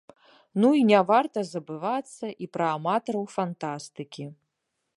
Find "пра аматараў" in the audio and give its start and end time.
2.57-3.25